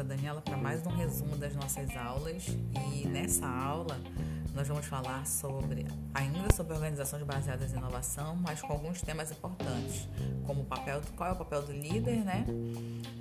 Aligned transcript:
professora 0.00 0.04
Daniela 0.04 0.40
para 0.40 0.56
mais 0.56 0.86
um 0.86 0.90
resumo 0.90 1.36
das 1.36 1.54
nossas 1.54 1.94
aulas 1.96 2.46
e 2.92 3.06
nessa 3.06 3.46
aula 3.46 4.00
nós 4.54 4.66
vamos 4.66 4.86
falar 4.86 5.26
sobre 5.26 5.86
ainda 6.14 6.52
sobre 6.54 6.74
organizações 6.74 7.22
baseadas 7.22 7.72
em 7.72 7.76
inovação, 7.76 8.36
mas 8.36 8.60
com 8.60 8.72
alguns 8.72 9.00
temas 9.02 9.30
importantes, 9.30 10.08
como 10.46 10.62
o 10.62 10.64
papel, 10.64 11.00
qual 11.16 11.30
é 11.30 11.32
o 11.32 11.36
papel 11.36 11.62
do 11.62 11.72
líder, 11.72 12.24
né? 12.24 12.44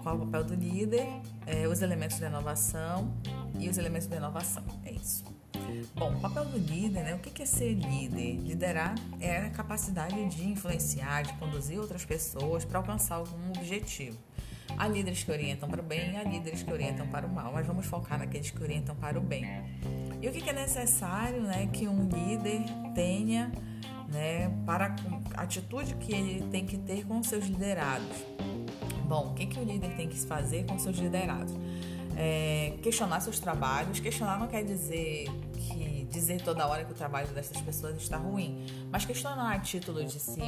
Qual 0.02 0.16
é 0.16 0.18
o 0.18 0.26
papel 0.26 0.44
do 0.44 0.56
líder, 0.56 1.08
é, 1.46 1.68
os 1.68 1.82
elementos 1.82 2.18
da 2.20 2.28
inovação 2.28 3.14
e 3.60 3.70
os 3.70 3.78
elementos 3.78 4.08
da 4.08 4.18
inovação. 4.18 4.64
É 4.86 4.92
isso. 4.92 5.24
Bom, 5.96 6.16
o 6.16 6.20
papel 6.20 6.46
do 6.46 6.58
líder, 6.58 7.04
né? 7.04 7.16
O 7.16 7.20
que 7.20 7.44
é 7.44 7.46
ser 7.46 7.74
líder? 7.74 8.38
Liderar 8.38 8.96
é 9.20 9.38
a 9.38 9.50
capacidade 9.50 10.30
de 10.30 10.48
influenciar, 10.48 11.24
de 11.24 11.34
conduzir 11.34 11.80
outras 11.80 12.06
pessoas 12.06 12.66
para 12.66 12.80
alcançar 12.80 13.16
algum 13.16 13.50
objetivo. 13.50 14.18
Há 14.80 14.88
líderes 14.88 15.26
que 15.26 15.32
orientam 15.32 15.68
para 15.68 15.82
o 15.82 15.84
bem, 15.84 16.18
há 16.18 16.24
líderes 16.24 16.64
que 16.64 16.72
orientam 16.72 17.06
para 17.08 17.28
o 17.28 17.30
mal, 17.30 17.52
mas 17.52 17.68
vamos 17.68 17.86
focar 17.86 18.18
naqueles 18.18 18.50
que 18.50 18.64
orientam 18.64 18.96
para 18.96 19.20
o 19.20 19.22
bem. 19.22 19.46
E 20.22 20.30
o 20.30 20.32
que 20.32 20.50
é 20.50 20.54
necessário 20.54 21.42
né, 21.42 21.68
que 21.68 21.86
um 21.86 22.08
líder 22.08 22.64
tenha 22.96 23.52
né, 24.08 24.50
para 24.66 24.96
a 25.36 25.42
atitude 25.42 25.96
que 25.96 26.14
ele 26.14 26.48
tem 26.50 26.66
que 26.66 26.78
ter 26.78 27.06
com 27.06 27.22
seus 27.22 27.46
liderados? 27.46 28.08
Bom, 29.06 29.32
o 29.32 29.34
que, 29.34 29.48
que 29.48 29.60
o 29.60 29.64
líder 29.66 29.98
tem 29.98 30.08
que 30.08 30.18
fazer 30.18 30.66
com 30.66 30.80
seus 30.80 30.98
liderados? 30.98 31.54
É, 32.16 32.78
questionar 32.82 33.20
seus 33.20 33.38
trabalhos. 33.38 34.00
Questionar 34.00 34.40
não 34.40 34.48
quer 34.48 34.64
dizer 34.64 35.26
que 35.56 36.08
dizer 36.10 36.42
toda 36.42 36.66
hora 36.66 36.86
que 36.86 36.92
o 36.94 36.96
trabalho 36.96 37.28
dessas 37.34 37.60
pessoas 37.60 37.98
está 37.98 38.16
ruim, 38.16 38.66
mas 38.90 39.04
questionar 39.04 39.54
a 39.54 39.60
título 39.60 40.06
de 40.06 40.20
se 40.20 40.42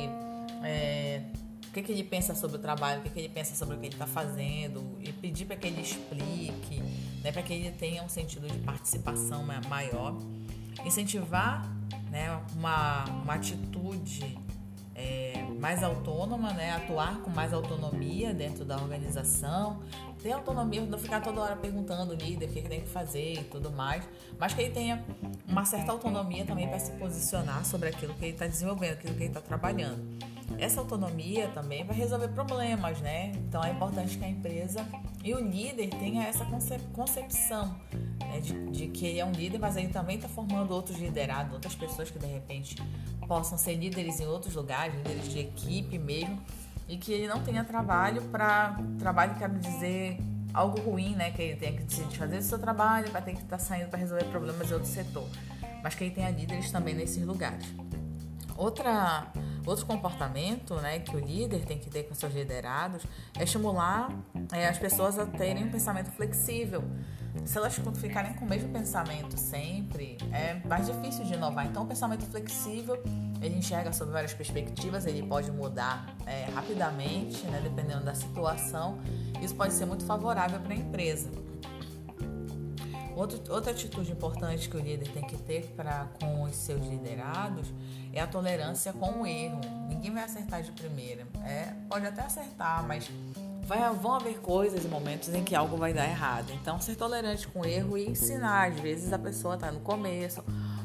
é, 0.63 1.22
o 1.71 1.73
que, 1.73 1.81
que 1.81 1.93
ele 1.93 2.03
pensa 2.03 2.36
sobre 2.36 2.58
o 2.58 2.59
trabalho, 2.59 3.00
o 3.00 3.03
que, 3.03 3.09
que 3.09 3.19
ele 3.19 3.30
pensa 3.30 3.55
sobre 3.55 3.77
o 3.77 3.80
que 3.80 3.86
ele 3.86 3.95
está 3.95 4.05
fazendo, 4.05 4.97
e 5.00 5.14
pedir 5.14 5.45
para 5.45 5.55
que 5.55 5.67
ele 5.67 5.81
explique, 5.81 6.83
né, 7.23 7.31
para 7.31 7.41
que 7.41 7.53
ele 7.53 7.72
tenha 7.72 8.03
um 8.03 8.09
sentido 8.09 8.45
de 8.45 8.58
participação 8.59 9.45
maior. 9.69 10.17
Incentivar 10.83 11.73
né, 12.09 12.42
uma, 12.58 13.05
uma 13.05 13.36
atitude 13.36 14.38
é, 14.94 15.45
mais 15.61 15.81
autônoma, 15.81 16.52
né, 16.52 16.72
atuar 16.72 17.22
com 17.22 17.30
mais 17.30 17.53
autonomia 17.53 18.33
dentro 18.33 18.66
da 18.66 18.75
organização, 18.75 19.81
ter 20.22 20.33
autonomia, 20.33 20.81
não 20.81 20.99
ficar 20.99 21.22
toda 21.22 21.39
hora 21.39 21.55
perguntando 21.55 22.11
o 22.11 22.16
líder 22.17 22.49
o 22.49 22.49
que, 22.49 22.61
que 22.64 22.67
tem 22.67 22.81
que 22.81 22.89
fazer 22.89 23.36
e 23.39 23.44
tudo 23.45 23.72
mais, 23.72 24.03
mas 24.38 24.53
que 24.53 24.64
ele 24.64 24.73
tenha 24.73 25.02
uma 25.47 25.64
certa 25.64 25.94
autonomia 25.94 26.44
também 26.44 26.67
para 26.67 26.80
se 26.80 26.92
posicionar 26.92 27.64
sobre 27.64 27.88
aquilo 27.88 28.14
que 28.16 28.25
ele 28.25 28.33
está 28.33 28.45
desenvolvendo, 28.45 28.92
aquilo 28.92 29.14
que 29.16 29.23
ele 29.23 29.30
está 29.30 29.39
trabalhando. 29.39 30.30
Essa 30.57 30.80
autonomia 30.80 31.47
também 31.49 31.83
vai 31.83 31.95
resolver 31.95 32.27
problemas, 32.30 32.99
né? 33.02 33.31
Então 33.35 33.63
é 33.63 33.71
importante 33.71 34.17
que 34.17 34.25
a 34.25 34.30
empresa 34.30 34.85
e 35.23 35.33
o 35.33 35.39
líder 35.39 35.89
tenha 35.89 36.23
essa 36.23 36.45
concepção 36.93 37.75
né, 38.19 38.39
de, 38.39 38.53
de, 38.69 38.88
que 38.88 39.05
ele 39.05 39.19
é 39.19 39.25
um 39.25 39.31
líder, 39.31 39.59
mas 39.59 39.75
ele 39.75 39.89
também 39.89 40.16
está 40.16 40.27
formando 40.27 40.71
outros 40.71 40.97
liderados, 40.97 41.53
outras 41.53 41.75
pessoas 41.75 42.09
que 42.09 42.17
de 42.17 42.25
repente 42.25 42.75
possam 43.27 43.58
ser 43.58 43.75
líderes 43.75 44.19
em 44.19 44.27
outros 44.27 44.55
lugares, 44.55 44.95
líderes 44.95 45.30
de 45.30 45.39
equipe 45.39 45.97
mesmo, 45.97 46.41
e 46.88 46.97
que 46.97 47.11
ele 47.11 47.27
não 47.27 47.41
tenha 47.43 47.63
trabalho 47.63 48.21
para 48.23 48.77
trabalho 48.99 49.36
quero 49.38 49.58
dizer 49.59 50.17
algo 50.53 50.81
ruim, 50.81 51.15
né? 51.15 51.31
Que 51.31 51.41
ele 51.41 51.55
tenha 51.55 51.73
que 51.73 51.93
se 51.93 52.03
desfazer 52.03 52.38
do 52.38 52.43
seu 52.43 52.59
trabalho, 52.59 53.11
vai 53.11 53.21
ter 53.21 53.33
que 53.33 53.41
estar 53.41 53.58
tá 53.58 53.63
saindo 53.63 53.89
para 53.89 53.99
resolver 53.99 54.25
problemas 54.25 54.69
em 54.69 54.73
outro 54.73 54.89
setor, 54.89 55.27
mas 55.83 55.95
que 55.95 56.03
ele 56.03 56.13
tenha 56.13 56.30
líderes 56.30 56.71
também 56.71 56.93
nesses 56.93 57.25
lugares. 57.25 57.65
Outra, 58.58 59.27
outro 59.66 59.86
comportamento 59.86 60.76
né, 60.76 61.00
que 61.00 61.16
o 61.16 61.20
líder 61.20 61.66
tem 61.66 61.78
que 61.78 61.90
ter 61.90 62.04
com 62.04 62.16
seus 62.16 62.34
liderados 62.34 63.04
é 63.38 63.44
estimular 63.44 64.12
é, 64.52 64.67
as 64.67 64.78
pessoas 64.78 65.20
a 65.20 65.26
terem 65.26 65.66
um 65.66 65.72
pensamento 65.72 66.12
flexível. 66.12 66.83
Se 67.45 67.58
elas 67.58 67.80
ficarem 67.95 68.33
com 68.33 68.45
o 68.45 68.50
mesmo 68.50 68.70
pensamento 68.70 69.38
sempre, 69.38 70.17
é 70.33 70.55
mais 70.67 70.88
difícil 70.88 71.23
de 71.23 71.33
inovar. 71.33 71.66
Então, 71.66 71.83
o 71.83 71.88
pensamento 71.88 72.26
flexível, 72.26 73.02
ele 73.42 73.55
enxerga 73.55 73.94
sobre 73.94 74.14
várias 74.14 74.33
perspectivas, 74.33 75.05
ele 75.05 75.23
pode 75.23 75.50
mudar 75.50 76.14
é, 76.26 76.45
rapidamente, 76.54 77.45
né, 77.48 77.61
dependendo 77.64 78.04
da 78.04 78.14
situação. 78.14 79.00
Isso 79.42 79.55
pode 79.55 79.73
ser 79.73 79.86
muito 79.86 80.05
favorável 80.05 80.60
para 80.60 80.73
a 80.73 80.77
empresa. 80.77 81.30
Outro, 83.21 83.39
outra 83.54 83.71
atitude 83.71 84.11
importante 84.11 84.67
que 84.67 84.76
o 84.76 84.80
líder 84.80 85.08
tem 85.09 85.21
que 85.21 85.37
ter 85.37 85.71
para 85.76 86.08
com 86.20 86.42
os 86.42 86.55
seus 86.55 86.82
liderados 86.82 87.71
é 88.11 88.20
a 88.20 88.26
tolerância 88.26 88.92
com 88.93 89.21
o 89.21 89.27
erro. 89.27 89.61
Ninguém 89.87 90.11
vai 90.11 90.23
acertar 90.23 90.64
de 90.64 90.71
primeira. 90.71 91.27
É, 91.45 91.71
pode 91.87 92.08
até 92.08 92.23
acertar, 92.23 92.83
mas 92.87 93.11
vai, 93.61 93.93
vão 93.93 94.15
haver 94.15 94.39
coisas 94.39 94.86
e 94.86 94.87
momentos 94.87 95.30
em 95.36 95.43
que 95.43 95.54
algo 95.54 95.77
vai 95.77 95.93
dar 95.93 96.09
errado. 96.09 96.52
Então, 96.52 96.82
ser 96.82 96.95
tolerante 96.95 97.48
com 97.48 97.59
o 97.59 97.65
erro 97.65 97.95
e 97.95 98.09
ensinar. 98.09 98.71
Às 98.71 98.80
vezes 98.80 99.14
a 99.14 99.20
pessoa 99.20 99.53
está 99.53 99.71
no 99.71 99.82
começo 99.82 100.43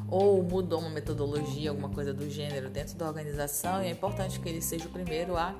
ou 0.08 0.42
mudou 0.42 0.80
uma 0.80 0.90
metodologia, 0.90 1.70
alguma 1.70 1.88
coisa 1.88 2.12
do 2.14 2.28
gênero 2.30 2.70
dentro 2.70 2.94
da 2.96 3.06
organização 3.06 3.82
e 3.82 3.86
é 3.86 3.90
importante 3.90 4.38
que 4.40 4.48
ele 4.48 4.62
seja 4.62 4.86
o 4.86 4.90
primeiro 4.90 5.36
a 5.36 5.54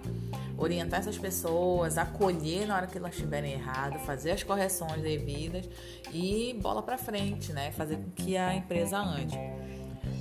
orientar 0.57 1.01
essas 1.01 1.19
pessoas, 1.19 1.99
acolher 1.99 2.67
na 2.67 2.77
hora 2.77 2.87
que 2.87 2.97
elas 2.97 3.13
estiverem 3.13 3.53
errado, 3.53 3.99
fazer 4.01 4.31
as 4.33 4.43
correções 4.43 5.03
devidas 5.03 5.69
e 6.13 6.57
bola 6.61 6.83
para 6.83 6.97
frente, 6.97 7.53
né? 7.53 7.73
Fazer 7.73 7.97
com 7.97 8.11
que 8.11 8.37
a 8.37 8.55
empresa 8.55 8.99
ande. 8.99 9.37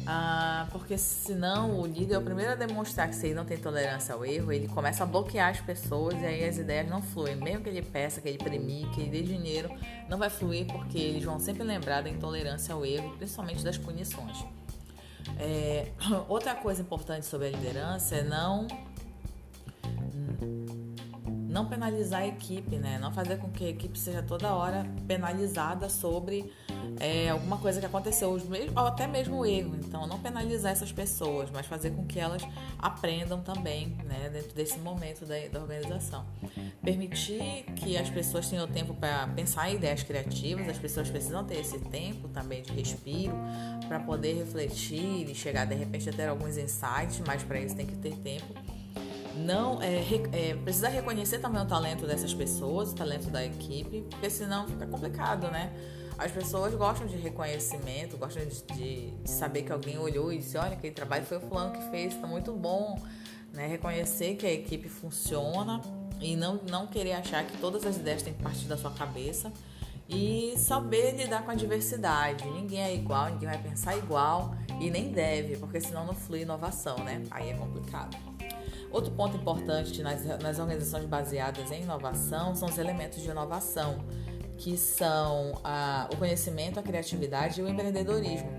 Ah, 0.07 0.67
porque 0.71 0.97
senão 0.97 1.79
o 1.79 1.87
líder 1.87 2.13
é 2.13 2.17
o 2.17 2.21
primeiro 2.21 2.51
a 2.51 2.55
demonstrar 2.55 3.09
que 3.09 3.15
se 3.15 3.27
ele 3.27 3.35
não 3.35 3.45
tem 3.45 3.57
tolerância 3.57 4.13
ao 4.13 4.23
erro, 4.23 4.51
ele 4.51 4.67
começa 4.67 5.03
a 5.03 5.05
bloquear 5.05 5.49
as 5.49 5.59
pessoas 5.61 6.13
e 6.21 6.25
aí 6.25 6.47
as 6.47 6.57
ideias 6.57 6.87
não 6.87 7.01
fluem. 7.01 7.35
Mesmo 7.35 7.63
que 7.63 7.69
ele 7.69 7.81
peça, 7.81 8.21
que 8.21 8.29
ele 8.29 8.37
premie, 8.37 8.87
que 8.93 9.01
ele 9.01 9.09
dê 9.09 9.21
dinheiro, 9.23 9.69
não 10.07 10.17
vai 10.17 10.29
fluir 10.29 10.67
porque 10.67 10.97
eles 10.97 11.23
vão 11.23 11.39
sempre 11.39 11.63
lembrar 11.63 12.01
da 12.01 12.09
intolerância 12.09 12.73
ao 12.73 12.85
erro, 12.85 13.15
principalmente 13.17 13.63
das 13.63 13.77
punições. 13.77 14.45
É, 15.39 15.91
outra 16.29 16.53
coisa 16.53 16.81
importante 16.81 17.25
sobre 17.25 17.47
a 17.47 17.51
liderança 17.51 18.15
é 18.15 18.23
não 18.23 18.67
não 21.55 21.65
penalizar 21.65 22.21
a 22.21 22.27
equipe, 22.27 22.75
né? 22.75 22.99
Não 22.99 23.13
fazer 23.13 23.37
com 23.37 23.49
que 23.49 23.63
a 23.63 23.69
equipe 23.69 23.97
seja 23.97 24.21
toda 24.21 24.53
hora 24.53 24.85
penalizada 25.07 25.89
sobre 25.89 26.51
é, 26.99 27.29
alguma 27.29 27.57
coisa 27.57 27.79
que 27.79 27.85
aconteceu, 27.85 28.29
ou 28.29 28.85
até 28.85 29.07
mesmo 29.07 29.45
erro. 29.45 29.75
Então, 29.83 30.07
não 30.07 30.19
penalizar 30.19 30.71
essas 30.71 30.91
pessoas, 30.91 31.49
mas 31.51 31.65
fazer 31.65 31.91
com 31.91 32.05
que 32.05 32.19
elas 32.19 32.41
aprendam 32.79 33.41
também, 33.41 33.95
né? 34.05 34.29
Dentro 34.31 34.53
desse 34.53 34.79
momento 34.79 35.25
da, 35.25 35.35
da 35.51 35.59
organização. 35.59 36.25
Permitir 36.81 37.65
que 37.75 37.97
as 37.97 38.09
pessoas 38.09 38.49
tenham 38.49 38.67
tempo 38.67 38.93
para 38.93 39.27
pensar 39.29 39.69
em 39.69 39.75
ideias 39.75 40.03
criativas, 40.03 40.67
as 40.69 40.77
pessoas 40.77 41.09
precisam 41.09 41.43
ter 41.43 41.59
esse 41.59 41.79
tempo 41.79 42.27
também 42.29 42.61
de 42.61 42.71
respiro 42.73 43.33
para 43.87 43.99
poder 43.99 44.33
refletir 44.33 45.29
e 45.29 45.35
chegar 45.35 45.65
de 45.65 45.75
repente 45.75 46.09
a 46.09 46.13
ter 46.13 46.27
alguns 46.27 46.57
insights, 46.57 47.21
mas 47.25 47.43
para 47.43 47.59
isso 47.59 47.75
tem 47.75 47.85
que 47.85 47.95
ter 47.95 48.15
tempo 48.17 48.53
não 49.37 49.81
é, 49.81 50.03
é, 50.31 50.55
precisa 50.55 50.89
reconhecer 50.89 51.39
também 51.39 51.61
o 51.61 51.65
talento 51.65 52.05
dessas 52.05 52.33
pessoas, 52.33 52.91
o 52.91 52.95
talento 52.95 53.29
da 53.29 53.45
equipe, 53.45 54.05
porque 54.09 54.29
senão 54.29 54.67
fica 54.67 54.85
complicado, 54.87 55.49
né? 55.51 55.73
As 56.17 56.31
pessoas 56.31 56.73
gostam 56.73 57.05
de 57.07 57.17
reconhecimento, 57.17 58.17
gostam 58.17 58.45
de, 58.45 58.63
de, 58.73 59.11
de 59.11 59.29
saber 59.29 59.63
que 59.63 59.71
alguém 59.71 59.97
olhou 59.97 60.31
e 60.31 60.37
disse, 60.37 60.57
olha, 60.57 60.73
aquele 60.73 60.93
trabalho 60.93 61.25
foi 61.25 61.37
o 61.37 61.41
fulano 61.41 61.73
que 61.73 61.89
fez, 61.89 62.13
está 62.13 62.25
muito 62.25 62.53
bom. 62.53 62.97
Né? 63.51 63.67
Reconhecer 63.67 64.35
que 64.35 64.45
a 64.45 64.51
equipe 64.51 64.87
funciona 64.87 65.81
e 66.21 66.35
não, 66.37 66.59
não 66.69 66.87
querer 66.87 67.13
achar 67.13 67.45
que 67.45 67.57
todas 67.57 67.85
as 67.85 67.97
ideias 67.97 68.21
têm 68.21 68.33
que 68.33 68.41
partir 68.41 68.65
da 68.65 68.77
sua 68.77 68.91
cabeça 68.91 69.51
e 70.07 70.53
saber 70.57 71.15
lidar 71.15 71.43
com 71.43 71.51
a 71.51 71.55
diversidade. 71.55 72.45
Ninguém 72.49 72.81
é 72.81 72.95
igual, 72.95 73.31
ninguém 73.31 73.49
vai 73.49 73.57
pensar 73.57 73.97
igual 73.97 74.55
e 74.79 74.89
nem 74.89 75.11
deve, 75.11 75.57
porque 75.57 75.81
senão 75.81 76.05
não 76.05 76.13
flui 76.13 76.41
inovação, 76.41 76.97
né? 76.99 77.23
Aí 77.31 77.49
é 77.49 77.53
complicado. 77.55 78.34
Outro 78.91 79.11
ponto 79.11 79.35
importante 79.35 80.01
nas, 80.01 80.23
nas 80.41 80.59
organizações 80.59 81.05
baseadas 81.05 81.71
em 81.71 81.83
inovação 81.83 82.55
são 82.55 82.69
os 82.69 82.77
elementos 82.77 83.21
de 83.21 83.29
inovação, 83.29 84.03
que 84.57 84.77
são 84.77 85.59
a, 85.63 86.07
o 86.13 86.17
conhecimento, 86.17 86.79
a 86.79 86.83
criatividade 86.83 87.59
e 87.59 87.63
o 87.63 87.67
empreendedorismo. 87.67 88.49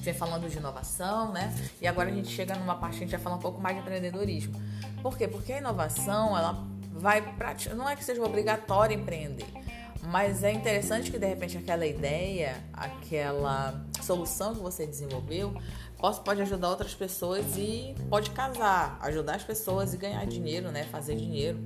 Vem 0.00 0.14
falando 0.14 0.48
de 0.48 0.56
inovação, 0.56 1.32
né? 1.32 1.52
E 1.80 1.86
agora 1.86 2.10
a 2.10 2.12
gente 2.12 2.28
chega 2.28 2.54
numa 2.54 2.76
parte 2.76 2.98
que 2.98 3.04
a 3.04 3.06
gente 3.06 3.16
vai 3.16 3.20
falar 3.20 3.36
um 3.36 3.40
pouco 3.40 3.60
mais 3.60 3.74
de 3.74 3.82
empreendedorismo. 3.82 4.54
Por 5.02 5.18
quê? 5.18 5.26
Porque 5.26 5.52
a 5.52 5.58
inovação, 5.58 6.36
ela 6.38 6.64
vai 6.92 7.22
não 7.74 7.88
é 7.88 7.94
que 7.94 8.04
seja 8.04 8.22
obrigatório 8.22 8.98
empreender, 8.98 9.46
mas 10.10 10.44
é 10.44 10.52
interessante 10.52 11.10
que 11.10 11.18
de 11.18 11.26
repente 11.26 11.58
aquela 11.58 11.86
ideia, 11.86 12.62
aquela 12.72 13.84
solução 14.02 14.54
que 14.54 14.60
você 14.60 14.86
desenvolveu, 14.86 15.54
pode 16.24 16.42
ajudar 16.42 16.70
outras 16.70 16.94
pessoas 16.94 17.56
e 17.56 17.94
pode 18.08 18.30
casar, 18.30 18.98
ajudar 19.02 19.36
as 19.36 19.42
pessoas 19.42 19.94
e 19.94 19.96
ganhar 19.96 20.24
dinheiro, 20.26 20.70
né? 20.70 20.84
Fazer 20.84 21.16
dinheiro. 21.16 21.58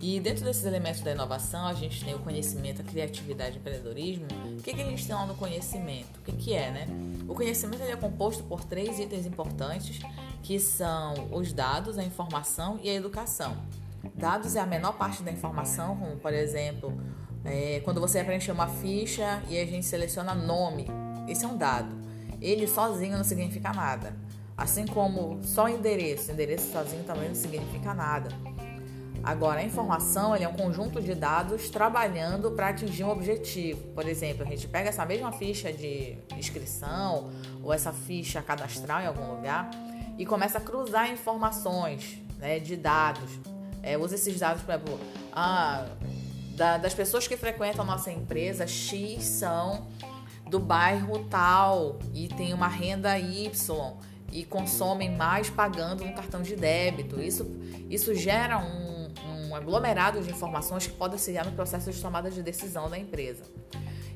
E 0.00 0.18
dentro 0.18 0.44
desses 0.44 0.64
elementos 0.64 1.00
da 1.00 1.12
inovação, 1.12 1.66
a 1.66 1.74
gente 1.74 2.04
tem 2.04 2.14
o 2.14 2.18
conhecimento, 2.18 2.82
a 2.82 2.84
criatividade 2.84 3.54
e 3.54 3.58
o 3.58 3.60
empreendedorismo. 3.60 4.26
O 4.58 4.62
que, 4.62 4.74
que 4.74 4.82
a 4.82 4.84
gente 4.84 5.06
tem 5.06 5.14
lá 5.14 5.26
no 5.26 5.34
conhecimento? 5.36 6.18
O 6.18 6.22
que, 6.22 6.32
que 6.32 6.54
é, 6.54 6.70
né? 6.70 6.88
O 7.28 7.34
conhecimento 7.34 7.82
é 7.82 7.96
composto 7.96 8.42
por 8.44 8.64
três 8.64 8.98
itens 8.98 9.26
importantes, 9.26 10.00
que 10.42 10.58
são 10.58 11.28
os 11.30 11.52
dados, 11.52 11.98
a 11.98 12.04
informação 12.04 12.80
e 12.82 12.90
a 12.90 12.94
educação. 12.94 13.56
Dados 14.14 14.56
é 14.56 14.60
a 14.60 14.66
menor 14.66 14.92
parte 14.94 15.22
da 15.22 15.30
informação, 15.30 15.96
como 15.96 16.16
por 16.16 16.34
exemplo 16.34 16.92
É, 17.44 17.80
quando 17.84 18.00
você 18.00 18.22
preencher 18.22 18.52
uma 18.52 18.68
ficha 18.68 19.42
e 19.48 19.58
a 19.58 19.66
gente 19.66 19.84
seleciona 19.84 20.34
nome, 20.34 20.86
esse 21.28 21.44
é 21.44 21.48
um 21.48 21.56
dado. 21.56 21.94
Ele 22.40 22.66
sozinho 22.66 23.16
não 23.16 23.24
significa 23.24 23.72
nada. 23.72 24.14
Assim 24.56 24.86
como 24.86 25.42
só 25.42 25.68
endereço, 25.68 26.30
endereço 26.30 26.70
sozinho 26.72 27.04
também 27.04 27.28
não 27.28 27.34
significa 27.34 27.94
nada. 27.94 28.28
Agora, 29.22 29.60
a 29.60 29.62
informação 29.62 30.34
é 30.34 30.48
um 30.48 30.52
conjunto 30.52 31.00
de 31.00 31.14
dados 31.14 31.70
trabalhando 31.70 32.50
para 32.50 32.68
atingir 32.68 33.04
um 33.04 33.10
objetivo. 33.10 33.80
Por 33.94 34.06
exemplo, 34.08 34.42
a 34.42 34.46
gente 34.46 34.66
pega 34.66 34.88
essa 34.88 35.06
mesma 35.06 35.30
ficha 35.30 35.72
de 35.72 36.18
inscrição 36.36 37.30
ou 37.62 37.72
essa 37.72 37.92
ficha 37.92 38.42
cadastral 38.42 39.00
em 39.00 39.06
algum 39.06 39.36
lugar 39.36 39.70
e 40.18 40.26
começa 40.26 40.58
a 40.58 40.60
cruzar 40.60 41.08
informações 41.10 42.18
né, 42.38 42.58
de 42.58 42.76
dados. 42.76 43.30
É, 43.80 43.96
usa 43.96 44.16
esses 44.16 44.38
dados, 44.38 44.62
por 44.62 44.74
exemplo, 44.74 45.00
ah, 45.32 45.86
da, 46.56 46.78
das 46.78 46.94
pessoas 46.94 47.26
que 47.26 47.36
frequentam 47.36 47.84
nossa 47.84 48.10
empresa, 48.10 48.66
X 48.66 49.24
são 49.24 49.86
do 50.48 50.58
bairro 50.58 51.26
tal 51.30 51.98
e 52.12 52.28
tem 52.28 52.52
uma 52.52 52.68
renda 52.68 53.18
Y 53.18 53.96
e 54.30 54.44
consomem 54.44 55.14
mais 55.16 55.50
pagando 55.50 56.04
no 56.04 56.14
cartão 56.14 56.42
de 56.42 56.56
débito. 56.56 57.20
Isso, 57.20 57.46
isso 57.88 58.14
gera 58.14 58.58
um 58.58 58.92
um 59.52 59.54
aglomerado 59.54 60.20
de 60.22 60.30
informações 60.30 60.86
que 60.86 60.94
podem 60.94 61.14
auxiliar 61.14 61.44
no 61.44 61.52
processo 61.52 61.92
de 61.92 62.00
tomada 62.00 62.30
de 62.30 62.42
decisão 62.42 62.88
da 62.88 62.98
empresa. 62.98 63.44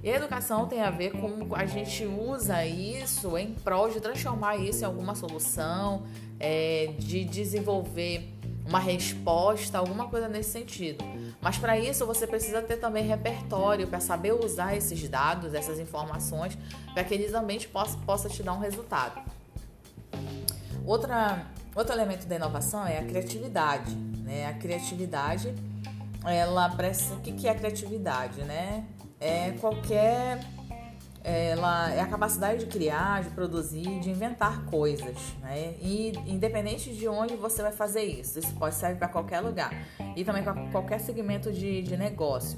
E 0.03 0.11
a 0.11 0.17
educação 0.17 0.67
tem 0.67 0.81
a 0.81 0.91
ver 0.91 1.13
com 1.13 1.55
a 1.55 1.67
gente 1.67 2.05
usa 2.05 2.65
isso 2.65 3.37
em 3.37 3.53
prol 3.53 3.91
de 3.91 4.01
transformar 4.01 4.57
isso 4.57 4.83
em 4.83 4.87
alguma 4.87 5.15
solução, 5.15 6.05
é, 6.41 6.95
de 6.99 7.25
desenvolver 7.25 8.36
uma 8.67 8.79
resposta, 8.79 9.79
alguma 9.79 10.09
coisa 10.09 10.29
nesse 10.29 10.51
sentido. 10.51 11.05
Mas 11.41 11.57
para 11.57 11.79
isso 11.79 12.05
você 12.05 12.27
precisa 12.27 12.61
ter 12.61 12.77
também 12.77 13.07
repertório 13.07 13.87
para 13.87 14.01
saber 14.01 14.33
usar 14.33 14.77
esses 14.77 15.09
dados, 15.09 15.55
essas 15.55 15.79
informações, 15.79 16.59
para 16.93 17.05
que 17.05 17.15
eles 17.15 17.31
também 17.31 17.61
possa, 17.61 17.97
possa 17.99 18.29
te 18.29 18.43
dar 18.43 18.53
um 18.55 18.59
resultado. 18.59 19.21
Outra, 20.85 21.47
outro 21.75 21.95
elemento 21.95 22.27
da 22.27 22.37
inovação 22.37 22.87
é 22.87 22.99
a 22.99 23.05
criatividade. 23.05 23.95
Né? 23.95 24.47
A 24.47 24.55
criatividade, 24.55 25.55
ela. 26.25 26.69
O 26.69 27.21
que 27.21 27.47
é 27.47 27.51
a 27.51 27.55
criatividade? 27.55 28.43
Né? 28.43 28.85
É 29.21 29.53
qualquer. 29.61 30.41
Ela 31.29 31.93
é 31.93 32.01
a 32.01 32.07
capacidade 32.07 32.65
de 32.65 32.67
criar, 32.67 33.25
de 33.25 33.31
produzir, 33.31 33.99
de 33.99 34.11
inventar 34.11 34.65
coisas, 34.67 35.17
né? 35.41 35.75
E 35.83 36.13
independente 36.25 36.95
de 36.95 37.09
onde 37.09 37.35
você 37.35 37.63
vai 37.63 37.73
fazer 37.73 38.05
isso, 38.05 38.39
isso 38.39 38.55
pode 38.55 38.77
servir 38.77 38.97
para 38.97 39.09
qualquer 39.09 39.41
lugar 39.41 39.75
e 40.15 40.25
também 40.25 40.45
para 40.45 40.55
qualquer 40.71 41.01
segmento 41.01 41.53
de, 41.53 41.83
de 41.83 41.97
negócio. 41.97 42.57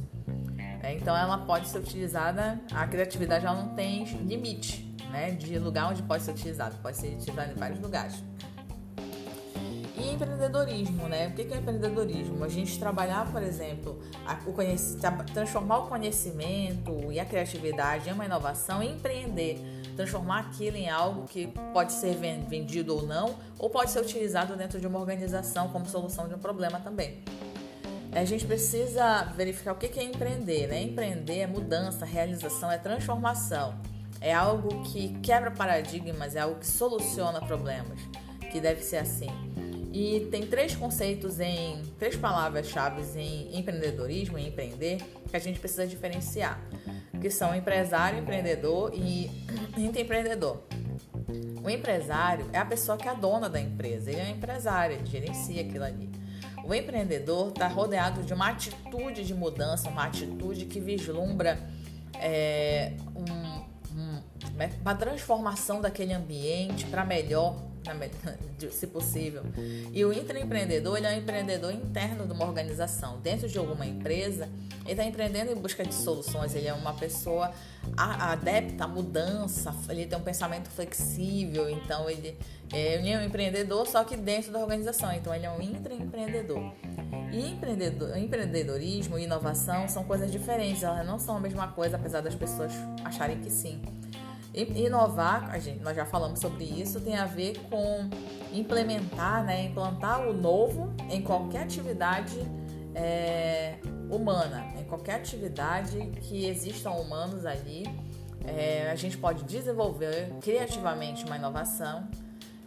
É, 0.82 0.94
então 0.94 1.16
ela 1.16 1.38
pode 1.38 1.66
ser 1.66 1.78
utilizada, 1.78 2.60
a 2.70 2.86
criatividade 2.86 3.46
ela 3.46 3.56
não 3.56 3.74
tem 3.74 4.04
limite, 4.04 4.94
né? 5.10 5.30
De 5.30 5.58
lugar 5.58 5.90
onde 5.90 6.02
pode 6.02 6.22
ser 6.22 6.32
utilizada, 6.32 6.76
pode 6.82 6.98
ser 6.98 7.14
utilizada 7.14 7.50
em 7.50 7.56
vários 7.56 7.80
lugares. 7.80 8.22
E 10.00 10.12
empreendedorismo, 10.12 11.08
né? 11.08 11.26
O 11.26 11.32
que 11.32 11.42
é 11.42 11.56
empreendedorismo? 11.56 12.44
A 12.44 12.48
gente 12.48 12.78
trabalhar, 12.78 13.30
por 13.32 13.42
exemplo, 13.42 13.98
o 14.46 15.32
transformar 15.32 15.78
o 15.78 15.86
conhecimento 15.88 17.10
e 17.10 17.18
a 17.18 17.24
criatividade 17.24 18.08
em 18.08 18.12
uma 18.12 18.24
inovação 18.24 18.80
e 18.80 18.86
empreender, 18.86 19.58
transformar 19.96 20.40
aquilo 20.40 20.76
em 20.76 20.88
algo 20.88 21.26
que 21.26 21.48
pode 21.72 21.92
ser 21.92 22.14
vendido 22.14 22.94
ou 22.94 23.02
não, 23.02 23.34
ou 23.58 23.68
pode 23.68 23.90
ser 23.90 24.00
utilizado 24.00 24.54
dentro 24.56 24.78
de 24.78 24.86
uma 24.86 25.00
organização 25.00 25.68
como 25.68 25.84
solução 25.86 26.28
de 26.28 26.34
um 26.34 26.38
problema 26.38 26.78
também. 26.78 27.24
A 28.12 28.24
gente 28.24 28.46
precisa 28.46 29.24
verificar 29.36 29.72
o 29.72 29.76
que 29.76 29.98
é 29.98 30.04
empreender, 30.04 30.68
né? 30.68 30.80
Empreender 30.80 31.40
é 31.40 31.46
mudança, 31.46 32.04
realização, 32.04 32.70
é 32.70 32.78
transformação. 32.78 33.74
É 34.20 34.32
algo 34.32 34.82
que 34.84 35.18
quebra 35.20 35.50
paradigmas, 35.50 36.34
é 36.36 36.40
algo 36.40 36.58
que 36.60 36.66
soluciona 36.66 37.40
problemas, 37.40 37.98
que 38.50 38.60
deve 38.60 38.82
ser 38.82 38.96
assim. 38.96 39.28
E 39.92 40.28
tem 40.30 40.46
três 40.46 40.76
conceitos 40.76 41.40
em 41.40 41.82
três 41.98 42.16
palavras-chave 42.16 43.02
em 43.18 43.58
empreendedorismo 43.58 44.38
e 44.38 44.46
empreender 44.46 44.98
que 45.28 45.36
a 45.36 45.38
gente 45.38 45.58
precisa 45.58 45.86
diferenciar, 45.86 46.60
que 47.20 47.30
são 47.30 47.54
empresário, 47.54 48.18
empreendedor 48.18 48.92
e 48.94 49.30
intraempreendedor. 49.76 50.58
O 51.62 51.70
empresário 51.70 52.46
é 52.52 52.58
a 52.58 52.64
pessoa 52.64 52.96
que 52.96 53.08
é 53.08 53.10
a 53.10 53.14
dona 53.14 53.48
da 53.48 53.60
empresa, 53.60 54.10
ele 54.10 54.20
é 54.20 54.24
um 54.24 54.30
empresário, 54.30 54.96
ele 54.96 55.06
gerencia 55.06 55.62
aquilo 55.62 55.84
ali. 55.84 56.08
O 56.64 56.74
empreendedor 56.74 57.48
está 57.48 57.66
rodeado 57.66 58.22
de 58.22 58.34
uma 58.34 58.50
atitude 58.50 59.24
de 59.24 59.34
mudança, 59.34 59.88
uma 59.88 60.04
atitude 60.04 60.66
que 60.66 60.80
vislumbra 60.80 61.58
é, 62.14 62.92
um, 63.16 63.47
um, 64.66 64.80
uma 64.82 64.94
transformação 64.94 65.80
daquele 65.80 66.12
ambiente 66.12 66.86
para 66.86 67.04
melhor 67.04 67.56
se 68.70 68.86
possível. 68.86 69.42
E 69.92 70.04
o 70.04 70.12
intraempreendedor, 70.12 70.96
ele 70.96 71.06
é 71.06 71.10
um 71.10 71.18
empreendedor 71.18 71.72
interno 71.72 72.26
de 72.26 72.32
uma 72.32 72.44
organização. 72.44 73.18
Dentro 73.20 73.48
de 73.48 73.58
alguma 73.58 73.86
empresa, 73.86 74.48
ele 74.82 74.92
está 74.92 75.04
empreendendo 75.04 75.52
em 75.52 75.54
busca 75.54 75.84
de 75.84 75.94
soluções. 75.94 76.54
Ele 76.54 76.66
é 76.66 76.72
uma 76.72 76.92
pessoa 76.94 77.52
adepta 77.96 78.84
à 78.84 78.88
mudança, 78.88 79.74
ele 79.88 80.06
tem 80.06 80.18
um 80.18 80.22
pensamento 80.22 80.68
flexível. 80.68 81.68
Então, 81.68 82.08
ele 82.08 82.36
é 82.72 83.18
um 83.18 83.22
empreendedor, 83.22 83.86
só 83.86 84.04
que 84.04 84.16
dentro 84.16 84.52
da 84.52 84.58
organização. 84.58 85.12
Então, 85.12 85.34
ele 85.34 85.46
é 85.46 85.50
um 85.50 85.60
intraempreendedor. 85.60 86.72
E 87.32 87.50
empreendedor, 87.50 88.16
empreendedorismo 88.16 89.18
e 89.18 89.24
inovação 89.24 89.86
são 89.88 90.04
coisas 90.04 90.30
diferentes, 90.30 90.82
elas 90.82 91.06
não 91.06 91.18
são 91.18 91.36
a 91.36 91.40
mesma 91.40 91.68
coisa, 91.68 91.96
apesar 91.96 92.22
das 92.22 92.34
pessoas 92.34 92.72
acharem 93.04 93.38
que 93.40 93.50
sim. 93.50 93.82
Inovar, 94.62 95.50
a 95.50 95.58
gente, 95.58 95.80
nós 95.80 95.94
já 95.94 96.04
falamos 96.04 96.40
sobre 96.40 96.64
isso, 96.64 97.00
tem 97.00 97.16
a 97.16 97.26
ver 97.26 97.58
com 97.70 98.08
implementar, 98.52 99.44
né, 99.44 99.64
implantar 99.64 100.26
o 100.26 100.32
novo 100.32 100.92
em 101.10 101.22
qualquer 101.22 101.62
atividade 101.62 102.38
é, 102.94 103.78
humana, 104.10 104.66
em 104.78 104.84
qualquer 104.84 105.16
atividade 105.16 105.98
que 106.22 106.46
existam 106.46 106.90
humanos 106.90 107.46
ali. 107.46 107.84
É, 108.44 108.90
a 108.90 108.96
gente 108.96 109.16
pode 109.18 109.44
desenvolver 109.44 110.32
criativamente 110.40 111.24
uma 111.24 111.36
inovação, 111.36 112.08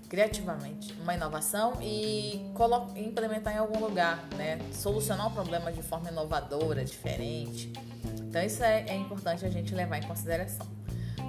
criativamente 0.08 0.94
uma 1.02 1.14
inovação 1.14 1.74
e 1.82 2.52
implementar 2.96 3.56
em 3.56 3.58
algum 3.58 3.80
lugar, 3.80 4.28
né? 4.38 4.60
Solucionar 4.72 5.28
um 5.28 5.32
problema 5.32 5.72
de 5.72 5.82
forma 5.82 6.10
inovadora, 6.10 6.84
diferente. 6.84 7.72
Então 8.20 8.44
isso 8.44 8.64
é, 8.64 8.86
é 8.88 8.96
importante 8.96 9.46
a 9.46 9.50
gente 9.50 9.74
levar 9.74 9.98
em 9.98 10.04
consideração. 10.04 10.68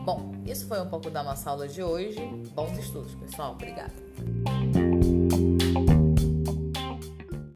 Bom, 0.05 0.33
isso 0.45 0.67
foi 0.67 0.81
um 0.81 0.89
pouco 0.89 1.11
da 1.11 1.23
nossa 1.23 1.51
aula 1.51 1.69
de 1.69 1.83
hoje. 1.83 2.21
Bons 2.55 2.77
estudos, 2.79 3.15
pessoal. 3.15 3.53
Obrigada. 3.53 3.93